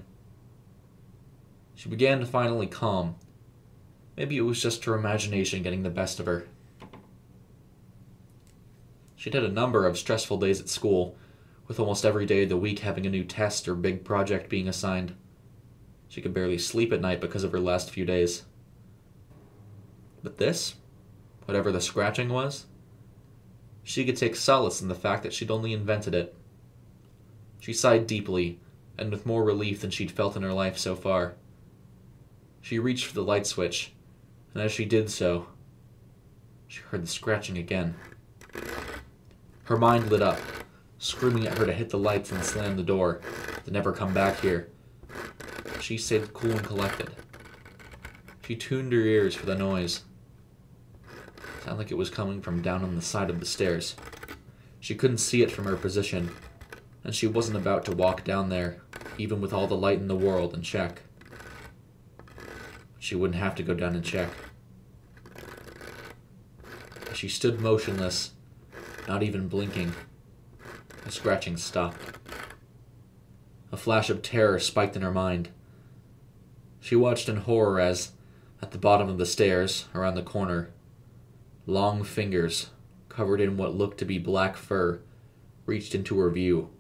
She 1.77 1.89
began 1.89 2.19
to 2.19 2.27
finally 2.27 2.67
calm 2.67 3.17
Maybe 4.17 4.39
it 4.39 4.43
was 4.43 4.63
just 4.63 4.85
her 4.85 4.95
imagination 4.95 5.63
getting 5.63 5.83
the 5.83 5.91
best 5.91 6.19
of 6.19 6.27
her. 6.27 6.47
She'd 9.15 9.35
had 9.35 9.45
a 9.45 9.49
number 9.49 9.87
of 9.87 9.99
stressful 9.99 10.39
days 10.39 10.61
at 10.61 10.69
school, 10.69 11.17
with 11.67 11.81
almost 11.81 12.05
every 12.05 12.27
day 12.27 12.45
of 12.45 12.49
the 12.49 12.57
week 12.57 12.81
having 12.81 13.07
a 13.07 13.11
new 13.11 13.25
test 13.25 13.67
or 13.67 13.75
big 13.75 14.05
project 14.05 14.49
being 14.49 14.69
assigned. 14.69 15.15
She 16.09 16.21
could 16.21 16.35
barely 16.35 16.59
sleep 16.59 16.93
at 16.93 17.01
night 17.01 17.21
because 17.21 17.45
of 17.45 17.53
her 17.53 17.61
last 17.61 17.91
few 17.91 18.05
days. 18.05 18.45
But 20.23 20.39
this, 20.39 20.77
whatever 21.45 21.73
the 21.73 21.81
scratching 21.81 22.29
was, 22.29 22.67
she 23.83 24.05
could 24.05 24.17
take 24.17 24.37
solace 24.37 24.81
in 24.81 24.89
the 24.89 24.95
fact 24.95 25.23
that 25.23 25.33
she'd 25.33 25.51
only 25.51 25.73
invented 25.73 26.15
it. 26.15 26.35
She 27.61 27.73
sighed 27.73 28.07
deeply 28.07 28.61
and 28.99 29.11
with 29.11 29.27
more 29.27 29.45
relief 29.45 29.81
than 29.81 29.91
she'd 29.91 30.11
felt 30.11 30.37
in 30.37 30.43
her 30.43 30.53
life 30.53 30.79
so 30.79 30.95
far. 30.95 31.35
She 32.61 32.79
reached 32.79 33.07
for 33.07 33.15
the 33.15 33.23
light 33.23 33.47
switch, 33.47 33.93
and 34.53 34.63
as 34.63 34.73
she 34.73 34.85
did 34.85 35.11
so, 35.11 35.47
she 36.67 36.81
heard 36.81 37.03
the 37.03 37.09
scratching 37.09 37.59
again. 37.59 37.95
Her 39.65 39.77
mind 39.77 40.11
lit 40.11 40.23
up, 40.23 40.41
screaming 40.99 41.47
at 41.47 41.59
her 41.59 41.67
to 41.67 41.73
hit 41.73 41.91
the 41.91 41.99
lights 41.99 42.33
and 42.33 42.45
slam 42.45 42.77
the 42.77 42.83
door, 42.83 43.21
to 43.65 43.71
never 43.71 43.93
come 43.93 44.15
back 44.15 44.41
here. 44.41 44.69
She 45.81 45.99
stayed 45.99 46.33
cool 46.33 46.53
and 46.53 46.65
collected. 46.65 47.11
She 48.47 48.57
tuned 48.57 48.93
her 48.93 49.01
ears 49.01 49.35
for 49.35 49.47
the 49.47 49.55
noise. 49.55 50.03
It 51.09 51.65
sounded 51.65 51.79
like 51.79 51.91
it 51.91 51.97
was 51.97 52.11
coming 52.11 52.41
from 52.41 52.63
down 52.63 52.83
on 52.83 52.95
the 52.95 53.03
side 53.03 53.31
of 53.31 53.41
the 53.41 53.47
stairs. 53.47 53.97
She 54.79 54.95
couldn't 54.95 55.19
see 55.19 55.43
it 55.43 55.51
from 55.51 55.65
her 55.65 55.77
position, 55.77 56.31
and 57.03 57.15
she 57.15 57.27
wasn't 57.27 57.57
about 57.57 57.85
to 57.87 57.93
walk 57.93 58.25
down 58.25 58.49
there, 58.49 58.81
even 59.19 59.41
with 59.41 59.53
all 59.53 59.67
the 59.67 59.75
light 59.75 59.99
in 59.99 60.09
the 60.09 60.15
world, 60.15 60.55
and 60.55 60.63
check. 60.63 61.03
She 62.99 63.15
wouldn't 63.15 63.41
have 63.41 63.55
to 63.57 63.63
go 63.63 63.75
down 63.75 63.95
and 63.95 64.05
check. 64.05 64.31
She 67.15 67.29
stood 67.29 67.61
motionless, 67.61 68.33
not 69.09 69.23
even 69.23 69.49
blinking. 69.49 69.93
The 71.07 71.13
scratching 71.13 71.57
stopped. 71.57 72.19
A 73.71 73.77
flash 73.77 74.11
of 74.11 74.23
terror 74.23 74.59
spiked 74.59 74.97
in 74.97 75.03
her 75.03 75.13
mind. 75.13 75.51
She 76.81 76.97
watched 76.97 77.29
in 77.29 77.37
horror 77.37 77.79
as, 77.79 78.11
at 78.61 78.73
the 78.73 78.79
bottom 78.79 79.09
of 79.09 79.17
the 79.17 79.25
stairs, 79.25 79.87
around 79.95 80.17
the 80.17 80.25
corner, 80.25 80.71
long 81.65 82.03
fingers, 82.03 82.71
covered 83.09 83.41
in 83.41 83.57
what 83.57 83.77
looked 83.77 83.99
to 83.99 84.05
be 84.05 84.19
black 84.19 84.57
fur, 84.57 85.01
reached 85.65 85.95
into 85.95 86.19
her 86.19 86.29
view, 86.29 86.71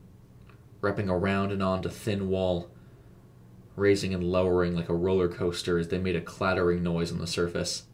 wrapping 0.81 1.09
around 1.09 1.53
and 1.53 1.63
onto 1.63 1.89
thin 1.89 2.29
wall, 2.29 2.69
raising 3.77 4.13
and 4.13 4.25
lowering 4.25 4.75
like 4.75 4.89
a 4.89 4.95
roller 4.95 5.29
coaster 5.29 5.79
as 5.79 5.87
they 5.87 5.99
made 5.99 6.17
a 6.17 6.21
clattering 6.21 6.83
noise 6.83 7.13
on 7.13 7.19
the 7.19 7.29
surface. 7.29 7.85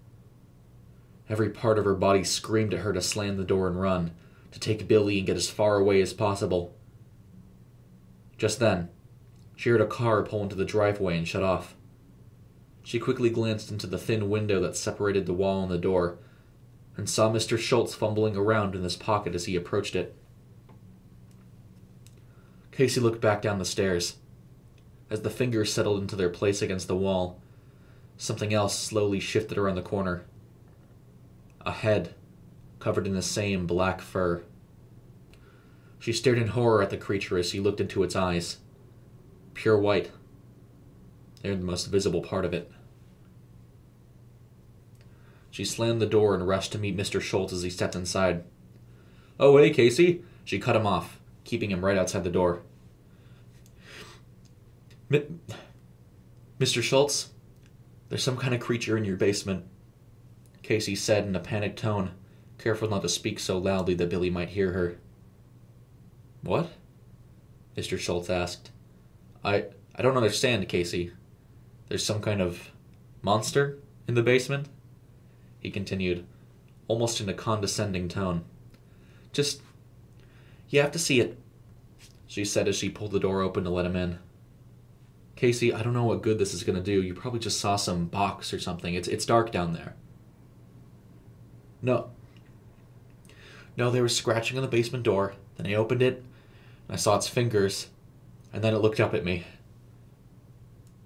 Every 1.28 1.50
part 1.50 1.78
of 1.78 1.84
her 1.84 1.94
body 1.94 2.24
screamed 2.24 2.72
at 2.72 2.80
her 2.80 2.94
to 2.94 3.02
slam 3.02 3.36
the 3.36 3.44
door 3.44 3.68
and 3.68 3.78
run, 3.78 4.12
to 4.52 4.60
take 4.60 4.86
Billy 4.86 5.18
and 5.18 5.26
get 5.26 5.36
as 5.36 5.50
far 5.50 5.76
away 5.76 6.00
as 6.00 6.12
possible. 6.12 6.76
Just 8.38 8.60
then, 8.60 8.90
she 9.56 9.70
heard 9.70 9.80
a 9.80 9.86
car 9.86 10.22
pull 10.22 10.42
into 10.42 10.56
the 10.56 10.64
driveway 10.64 11.16
and 11.16 11.26
shut 11.26 11.42
off. 11.42 11.74
She 12.82 12.98
quickly 12.98 13.30
glanced 13.30 13.70
into 13.70 13.86
the 13.86 13.98
thin 13.98 14.28
window 14.28 14.60
that 14.60 14.76
separated 14.76 15.26
the 15.26 15.32
wall 15.32 15.62
and 15.62 15.70
the 15.70 15.78
door, 15.78 16.18
and 16.96 17.08
saw 17.08 17.30
Mr. 17.30 17.58
Schultz 17.58 17.94
fumbling 17.94 18.36
around 18.36 18.74
in 18.74 18.82
his 18.82 18.96
pocket 18.96 19.34
as 19.34 19.46
he 19.46 19.56
approached 19.56 19.96
it. 19.96 20.16
Casey 22.72 23.00
looked 23.00 23.20
back 23.20 23.40
down 23.40 23.58
the 23.58 23.64
stairs. 23.64 24.16
As 25.08 25.22
the 25.22 25.30
fingers 25.30 25.72
settled 25.72 26.00
into 26.00 26.16
their 26.16 26.30
place 26.30 26.62
against 26.62 26.88
the 26.88 26.96
wall, 26.96 27.40
something 28.16 28.52
else 28.52 28.78
slowly 28.78 29.20
shifted 29.20 29.58
around 29.58 29.76
the 29.76 29.82
corner. 29.82 30.24
A 31.60 31.70
head, 31.70 32.14
covered 32.82 33.06
in 33.06 33.14
the 33.14 33.22
same 33.22 33.64
black 33.64 34.00
fur. 34.00 34.42
She 36.00 36.12
stared 36.12 36.38
in 36.38 36.48
horror 36.48 36.82
at 36.82 36.90
the 36.90 36.96
creature 36.96 37.38
as 37.38 37.52
he 37.52 37.60
looked 37.60 37.80
into 37.80 38.02
its 38.02 38.16
eyes. 38.16 38.58
Pure 39.54 39.78
white. 39.78 40.10
They're 41.40 41.54
the 41.54 41.62
most 41.62 41.86
visible 41.86 42.22
part 42.22 42.44
of 42.44 42.52
it. 42.52 42.70
She 45.52 45.64
slammed 45.64 46.00
the 46.00 46.06
door 46.06 46.34
and 46.34 46.48
rushed 46.48 46.72
to 46.72 46.78
meet 46.78 46.96
Mr. 46.96 47.20
Schultz 47.20 47.52
as 47.52 47.62
he 47.62 47.70
stepped 47.70 47.94
inside. 47.94 48.42
Oh, 49.38 49.58
hey, 49.58 49.70
Casey. 49.70 50.24
She 50.44 50.58
cut 50.58 50.74
him 50.74 50.86
off, 50.86 51.20
keeping 51.44 51.70
him 51.70 51.84
right 51.84 51.96
outside 51.96 52.24
the 52.24 52.30
door. 52.30 52.62
Mr. 56.58 56.82
Schultz, 56.82 57.30
there's 58.08 58.24
some 58.24 58.38
kind 58.38 58.54
of 58.54 58.60
creature 58.60 58.96
in 58.96 59.04
your 59.04 59.16
basement, 59.16 59.66
Casey 60.62 60.96
said 60.96 61.26
in 61.26 61.36
a 61.36 61.40
panicked 61.40 61.78
tone, 61.78 62.12
careful 62.62 62.88
not 62.88 63.02
to 63.02 63.08
speak 63.08 63.38
so 63.40 63.58
loudly 63.58 63.94
that 63.94 64.08
Billy 64.08 64.30
might 64.30 64.50
hear 64.50 64.72
her. 64.72 64.98
What? 66.42 66.70
Mr. 67.76 67.98
Schultz 67.98 68.30
asked. 68.30 68.70
I 69.44 69.66
I 69.94 70.02
don't 70.02 70.16
understand, 70.16 70.68
Casey. 70.68 71.12
There's 71.88 72.04
some 72.04 72.20
kind 72.20 72.40
of 72.40 72.70
monster 73.20 73.78
in 74.08 74.14
the 74.14 74.22
basement? 74.22 74.68
He 75.60 75.70
continued, 75.70 76.24
almost 76.88 77.20
in 77.20 77.28
a 77.28 77.34
condescending 77.34 78.08
tone. 78.08 78.44
Just 79.32 79.60
you 80.68 80.80
have 80.80 80.92
to 80.92 80.98
see 80.98 81.20
it, 81.20 81.38
she 82.26 82.44
said 82.44 82.68
as 82.68 82.76
she 82.76 82.88
pulled 82.88 83.12
the 83.12 83.20
door 83.20 83.42
open 83.42 83.64
to 83.64 83.70
let 83.70 83.86
him 83.86 83.96
in. 83.96 84.18
Casey, 85.36 85.72
I 85.72 85.82
don't 85.82 85.92
know 85.92 86.04
what 86.04 86.22
good 86.22 86.38
this 86.38 86.54
is 86.54 86.64
gonna 86.64 86.80
do. 86.80 87.02
You 87.02 87.14
probably 87.14 87.40
just 87.40 87.60
saw 87.60 87.76
some 87.76 88.06
box 88.06 88.52
or 88.52 88.60
something. 88.60 88.94
It's 88.94 89.08
it's 89.08 89.26
dark 89.26 89.50
down 89.50 89.72
there. 89.72 89.94
No. 91.82 92.10
No, 93.76 93.90
they 93.90 94.00
were 94.00 94.08
scratching 94.08 94.56
on 94.56 94.62
the 94.62 94.68
basement 94.68 95.04
door. 95.04 95.34
Then 95.56 95.66
I 95.66 95.74
opened 95.74 96.02
it, 96.02 96.16
and 96.88 96.94
I 96.94 96.96
saw 96.96 97.16
its 97.16 97.28
fingers, 97.28 97.88
and 98.52 98.62
then 98.62 98.74
it 98.74 98.78
looked 98.78 99.00
up 99.00 99.14
at 99.14 99.24
me. 99.24 99.44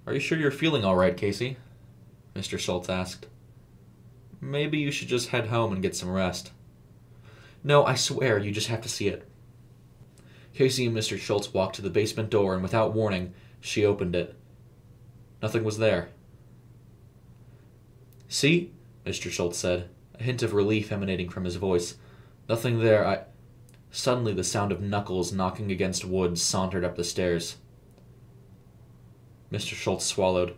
Are 0.05 0.13
you 0.13 0.19
sure 0.19 0.37
you're 0.37 0.51
feeling 0.51 0.85
all 0.85 0.95
right, 0.95 1.15
Casey? 1.15 1.57
Mr. 2.35 2.57
Schultz 2.57 2.89
asked. 2.89 3.27
Maybe 4.39 4.77
you 4.77 4.91
should 4.91 5.07
just 5.07 5.29
head 5.29 5.47
home 5.47 5.73
and 5.73 5.81
get 5.81 5.95
some 5.95 6.11
rest. 6.11 6.51
No, 7.63 7.83
I 7.85 7.95
swear, 7.95 8.37
you 8.37 8.51
just 8.51 8.67
have 8.67 8.81
to 8.81 8.89
see 8.89 9.07
it. 9.07 9.27
Casey 10.53 10.85
and 10.85 10.95
Mr. 10.95 11.17
Schultz 11.17 11.53
walked 11.53 11.75
to 11.75 11.81
the 11.81 11.89
basement 11.89 12.29
door, 12.29 12.53
and 12.53 12.63
without 12.63 12.93
warning, 12.93 13.33
she 13.59 13.85
opened 13.85 14.15
it. 14.15 14.35
Nothing 15.41 15.63
was 15.63 15.77
there. 15.77 16.09
See? 18.27 18.71
Mr. 19.05 19.31
Schultz 19.31 19.57
said, 19.57 19.89
a 20.19 20.23
hint 20.23 20.43
of 20.43 20.53
relief 20.53 20.91
emanating 20.91 21.29
from 21.29 21.45
his 21.45 21.55
voice. 21.55 21.95
Nothing 22.49 22.79
there, 22.79 23.05
I. 23.05 23.23
Suddenly, 23.91 24.33
the 24.33 24.43
sound 24.43 24.71
of 24.71 24.81
knuckles 24.81 25.33
knocking 25.33 25.71
against 25.71 26.05
wood 26.05 26.37
sauntered 26.37 26.83
up 26.83 26.95
the 26.95 27.03
stairs. 27.03 27.57
Mr. 29.51 29.73
Schultz 29.73 30.05
swallowed. 30.05 30.55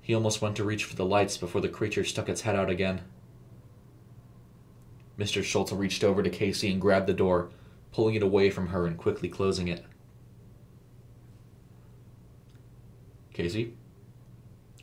He 0.00 0.14
almost 0.14 0.42
went 0.42 0.56
to 0.56 0.64
reach 0.64 0.84
for 0.84 0.96
the 0.96 1.04
lights 1.04 1.36
before 1.36 1.60
the 1.60 1.68
creature 1.68 2.04
stuck 2.04 2.28
its 2.28 2.42
head 2.42 2.56
out 2.56 2.70
again. 2.70 3.02
Mr. 5.18 5.42
Schultz 5.42 5.72
reached 5.72 6.04
over 6.04 6.22
to 6.22 6.30
Casey 6.30 6.70
and 6.70 6.80
grabbed 6.80 7.06
the 7.06 7.12
door, 7.12 7.50
pulling 7.92 8.14
it 8.14 8.22
away 8.22 8.50
from 8.50 8.68
her 8.68 8.86
and 8.86 8.96
quickly 8.96 9.28
closing 9.28 9.68
it. 9.68 9.84
Casey, 13.32 13.74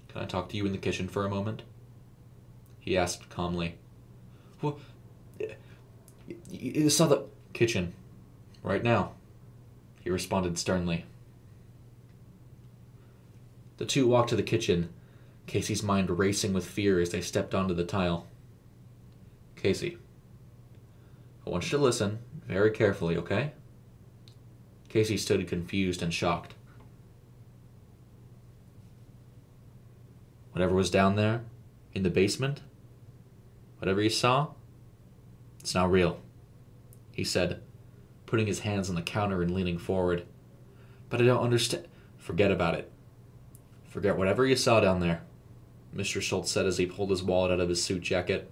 can 0.08 0.22
I 0.22 0.26
talk 0.26 0.50
to 0.50 0.58
you 0.58 0.66
in 0.66 0.72
the 0.72 0.78
kitchen 0.78 1.08
for 1.08 1.26
a 1.26 1.30
moment? 1.30 1.64
He 2.80 2.98
asked 2.98 3.30
calmly. 3.30 3.76
You 6.50 6.90
saw 6.90 7.08
the 7.08 7.26
kitchen. 7.54 7.94
Right 8.64 8.84
now, 8.84 9.14
he 10.02 10.10
responded 10.10 10.58
sternly. 10.58 11.06
The 13.78 13.86
two 13.86 14.08
walked 14.08 14.30
to 14.30 14.36
the 14.36 14.44
kitchen, 14.44 14.90
Casey's 15.48 15.82
mind 15.82 16.10
racing 16.20 16.54
with 16.54 16.66
fear 16.66 17.00
as 17.00 17.12
they 17.12 17.22
stepped 17.22 17.56
onto 17.56 17.74
the 17.74 17.86
tile. 17.86 18.28
Casey, 19.56 19.98
I 21.46 21.50
want 21.50 21.64
you 21.66 21.78
to 21.78 21.84
listen 21.84 22.20
very 22.46 22.72
carefully, 22.72 23.16
okay? 23.18 23.54
Casey 24.90 25.18
stood 25.18 25.48
confused 25.48 26.02
and 26.02 26.14
shocked. 26.14 26.56
Whatever 30.52 30.76
was 30.76 30.90
down 30.90 31.16
there, 31.16 31.42
in 31.94 32.04
the 32.04 32.10
basement, 32.10 32.62
whatever 33.78 34.02
you 34.02 34.10
saw, 34.10 34.50
it's 35.60 35.74
not 35.74 35.92
real, 35.92 36.20
he 37.20 37.26
said, 37.26 37.62
putting 38.26 38.48
his 38.48 38.60
hands 38.60 38.88
on 38.88 38.96
the 38.96 39.02
counter 39.02 39.42
and 39.42 39.54
leaning 39.54 39.78
forward. 39.78 40.26
But 41.10 41.22
I 41.22 41.26
don't 41.26 41.44
understand. 41.44 41.86
Forget 42.18 42.50
about 42.50 42.76
it. 42.76 42.90
Forget 43.84 44.18
whatever 44.18 44.46
you 44.46 44.56
saw 44.56 44.80
down 44.80 45.02
there, 45.02 45.22
Mr. 45.94 46.22
Schultz 46.22 46.50
said 46.50 46.66
as 46.66 46.78
he 46.78 46.86
pulled 46.86 47.10
his 47.10 47.22
wallet 47.22 47.52
out 47.52 47.60
of 47.60 47.68
his 47.68 47.84
suit 47.84 48.04
jacket. 48.04 48.50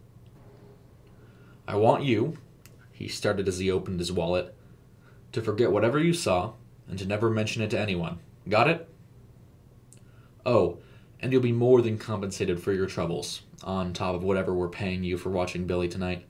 I 1.65 1.75
want 1.75 2.03
you, 2.03 2.39
he 2.91 3.07
started 3.07 3.47
as 3.47 3.59
he 3.59 3.71
opened 3.71 3.99
his 3.99 4.11
wallet, 4.11 4.53
to 5.31 5.41
forget 5.41 5.71
whatever 5.71 5.97
you 5.97 6.11
saw 6.11 6.53
and 6.89 6.99
to 6.99 7.05
never 7.05 7.29
mention 7.29 7.61
it 7.61 7.69
to 7.69 7.79
anyone. 7.79 8.19
Got 8.49 8.69
it? 8.69 8.89
Oh, 10.45 10.79
and 11.21 11.31
you'll 11.31 11.41
be 11.41 11.53
more 11.53 11.81
than 11.81 11.97
compensated 11.97 12.61
for 12.61 12.73
your 12.73 12.87
troubles, 12.87 13.43
on 13.63 13.93
top 13.93 14.13
of 14.13 14.23
whatever 14.23 14.53
we're 14.53 14.67
paying 14.67 15.05
you 15.05 15.17
for 15.17 15.29
watching 15.29 15.67
Billy 15.67 15.87
tonight. 15.87 16.25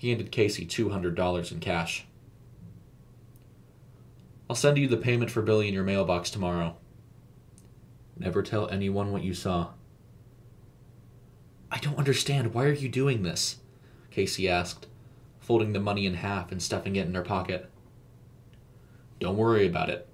He 0.00 0.08
handed 0.08 0.32
Casey 0.32 0.64
$200 0.64 1.52
in 1.52 1.60
cash. 1.60 2.06
I'll 4.48 4.56
send 4.56 4.78
you 4.78 4.88
the 4.88 4.96
payment 4.96 5.30
for 5.30 5.42
Billy 5.42 5.68
in 5.68 5.74
your 5.74 5.84
mailbox 5.84 6.30
tomorrow. 6.30 6.76
Never 8.16 8.42
tell 8.42 8.66
anyone 8.70 9.12
what 9.12 9.24
you 9.24 9.34
saw. 9.34 9.72
I 11.70 11.80
don't 11.80 11.98
understand. 11.98 12.54
Why 12.54 12.64
are 12.64 12.72
you 12.72 12.88
doing 12.88 13.24
this? 13.24 13.58
Casey 14.10 14.48
asked, 14.48 14.86
folding 15.38 15.74
the 15.74 15.80
money 15.80 16.06
in 16.06 16.14
half 16.14 16.50
and 16.50 16.62
stuffing 16.62 16.96
it 16.96 17.06
in 17.06 17.14
her 17.14 17.20
pocket. 17.20 17.68
Don't 19.18 19.36
worry 19.36 19.66
about 19.66 19.90
it, 19.90 20.08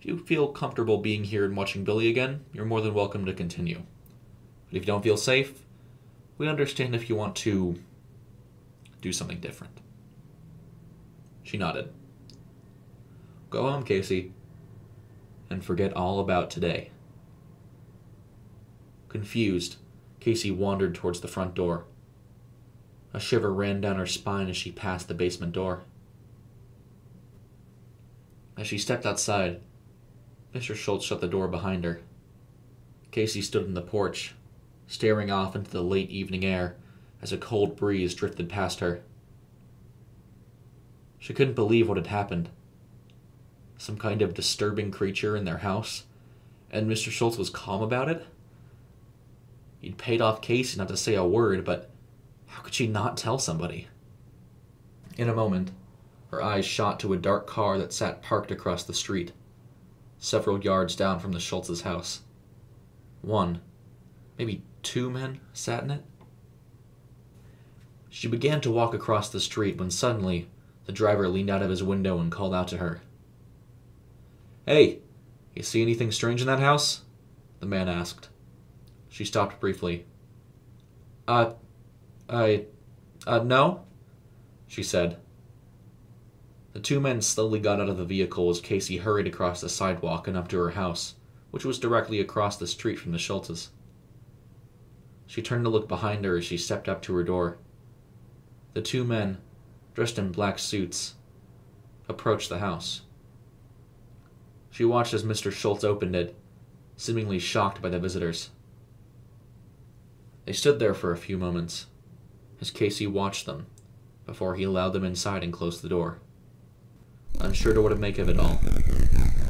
If 0.00 0.06
you 0.06 0.16
feel 0.24 0.48
comfortable 0.48 0.96
being 0.96 1.24
here 1.24 1.44
and 1.44 1.54
watching 1.54 1.84
Billy 1.84 2.08
again, 2.08 2.46
you're 2.50 2.64
more 2.64 2.80
than 2.80 2.94
welcome 2.94 3.26
to 3.26 3.34
continue. 3.34 3.82
But 4.70 4.78
if 4.78 4.84
you 4.84 4.86
don't 4.86 5.02
feel 5.02 5.18
safe, 5.18 5.66
we 6.38 6.48
understand 6.48 6.94
if 6.94 7.10
you 7.10 7.14
want 7.14 7.36
to 7.36 7.78
do 9.00 9.12
something 9.12 9.40
different. 9.40 9.80
She 11.42 11.56
nodded. 11.56 11.92
Go 13.50 13.70
home, 13.70 13.84
Casey, 13.84 14.32
and 15.48 15.64
forget 15.64 15.92
all 15.92 16.18
about 16.20 16.50
today. 16.50 16.90
Confused, 19.08 19.76
Casey 20.18 20.50
wandered 20.50 20.94
towards 20.94 21.20
the 21.20 21.28
front 21.28 21.54
door. 21.54 21.84
A 23.14 23.20
shiver 23.20 23.52
ran 23.52 23.80
down 23.80 23.96
her 23.96 24.06
spine 24.06 24.48
as 24.48 24.56
she 24.56 24.72
passed 24.72 25.08
the 25.08 25.14
basement 25.14 25.52
door. 25.52 25.84
As 28.58 28.66
she 28.66 28.78
stepped 28.78 29.06
outside, 29.06 29.60
Mr. 30.54 30.74
Schultz 30.74 31.04
shut 31.04 31.20
the 31.20 31.28
door 31.28 31.46
behind 31.46 31.84
her. 31.84 32.00
Casey 33.10 33.40
stood 33.40 33.66
in 33.66 33.74
the 33.74 33.82
porch, 33.82 34.34
staring 34.86 35.30
off 35.30 35.54
into 35.54 35.70
the 35.70 35.82
late 35.82 36.10
evening 36.10 36.44
air 36.44 36.76
as 37.22 37.32
a 37.32 37.38
cold 37.38 37.76
breeze 37.76 38.14
drifted 38.14 38.48
past 38.48 38.80
her. 38.80 39.02
She 41.18 41.34
couldn't 41.34 41.54
believe 41.54 41.88
what 41.88 41.96
had 41.96 42.06
happened. 42.06 42.50
Some 43.78 43.96
kind 43.96 44.22
of 44.22 44.34
disturbing 44.34 44.90
creature 44.90 45.36
in 45.36 45.44
their 45.44 45.58
house, 45.58 46.04
and 46.70 46.90
Mr. 46.90 47.10
Schultz 47.10 47.36
was 47.36 47.50
calm 47.50 47.82
about 47.82 48.08
it? 48.08 48.26
He'd 49.80 49.98
paid 49.98 50.20
off 50.20 50.40
Casey 50.40 50.78
not 50.78 50.88
to 50.88 50.96
say 50.96 51.14
a 51.14 51.24
word, 51.24 51.64
but 51.64 51.90
how 52.46 52.62
could 52.62 52.74
she 52.74 52.86
not 52.86 53.16
tell 53.16 53.38
somebody? 53.38 53.88
In 55.16 55.28
a 55.28 55.34
moment, 55.34 55.72
her 56.30 56.42
eyes 56.42 56.66
shot 56.66 56.98
to 57.00 57.12
a 57.12 57.18
dark 57.18 57.46
car 57.46 57.78
that 57.78 57.92
sat 57.92 58.22
parked 58.22 58.50
across 58.50 58.82
the 58.82 58.94
street, 58.94 59.32
several 60.18 60.62
yards 60.62 60.96
down 60.96 61.20
from 61.20 61.32
the 61.32 61.40
Schultz's 61.40 61.82
house. 61.82 62.20
One, 63.22 63.60
maybe 64.38 64.62
two 64.82 65.10
men 65.10 65.40
sat 65.52 65.82
in 65.82 65.90
it. 65.90 66.04
She 68.16 68.28
began 68.28 68.62
to 68.62 68.70
walk 68.70 68.94
across 68.94 69.28
the 69.28 69.40
street 69.40 69.76
when 69.76 69.90
suddenly 69.90 70.48
the 70.86 70.92
driver 70.92 71.28
leaned 71.28 71.50
out 71.50 71.60
of 71.60 71.68
his 71.68 71.82
window 71.82 72.18
and 72.18 72.32
called 72.32 72.54
out 72.54 72.66
to 72.68 72.78
her. 72.78 73.02
Hey, 74.64 75.00
you 75.54 75.62
see 75.62 75.82
anything 75.82 76.10
strange 76.10 76.40
in 76.40 76.46
that 76.46 76.58
house? 76.58 77.02
The 77.60 77.66
man 77.66 77.90
asked. 77.90 78.30
She 79.10 79.26
stopped 79.26 79.60
briefly. 79.60 80.06
Uh, 81.28 81.52
I. 82.26 82.64
Uh, 83.26 83.40
no? 83.40 83.84
She 84.66 84.82
said. 84.82 85.18
The 86.72 86.80
two 86.80 87.00
men 87.00 87.20
slowly 87.20 87.58
got 87.58 87.82
out 87.82 87.90
of 87.90 87.98
the 87.98 88.06
vehicle 88.06 88.48
as 88.48 88.62
Casey 88.62 88.96
hurried 88.96 89.26
across 89.26 89.60
the 89.60 89.68
sidewalk 89.68 90.26
and 90.26 90.38
up 90.38 90.48
to 90.48 90.56
her 90.56 90.70
house, 90.70 91.16
which 91.50 91.66
was 91.66 91.78
directly 91.78 92.20
across 92.20 92.56
the 92.56 92.66
street 92.66 92.98
from 92.98 93.12
the 93.12 93.18
Schultzes. 93.18 93.68
She 95.26 95.42
turned 95.42 95.64
to 95.64 95.70
look 95.70 95.86
behind 95.86 96.24
her 96.24 96.38
as 96.38 96.46
she 96.46 96.56
stepped 96.56 96.88
up 96.88 97.02
to 97.02 97.14
her 97.14 97.22
door. 97.22 97.58
The 98.76 98.82
two 98.82 99.04
men, 99.04 99.38
dressed 99.94 100.18
in 100.18 100.32
black 100.32 100.58
suits, 100.58 101.14
approached 102.10 102.50
the 102.50 102.58
house. 102.58 103.00
She 104.70 104.84
watched 104.84 105.14
as 105.14 105.22
Mr. 105.22 105.50
Schultz 105.50 105.82
opened 105.82 106.14
it, 106.14 106.36
seemingly 106.94 107.38
shocked 107.38 107.80
by 107.80 107.88
the 107.88 107.98
visitors. 107.98 108.50
They 110.44 110.52
stood 110.52 110.78
there 110.78 110.92
for 110.92 111.10
a 111.10 111.16
few 111.16 111.38
moments, 111.38 111.86
as 112.60 112.70
Casey 112.70 113.06
watched 113.06 113.46
them, 113.46 113.64
before 114.26 114.56
he 114.56 114.64
allowed 114.64 114.90
them 114.90 115.04
inside 115.06 115.42
and 115.42 115.54
closed 115.54 115.80
the 115.80 115.88
door. 115.88 116.18
Unsure 117.40 117.72
to 117.72 117.80
what 117.80 117.88
to 117.88 117.96
make 117.96 118.18
of 118.18 118.28
it 118.28 118.38
all, 118.38 118.60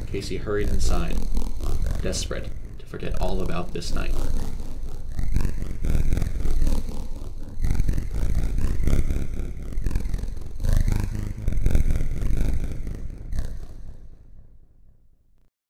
Casey 0.07 0.37
hurried 0.37 0.69
inside, 0.69 1.17
desperate 2.01 2.49
to 2.79 2.87
forget 2.87 3.21
all 3.21 3.43
about 3.43 3.73
this 3.73 3.93
night. 3.93 4.15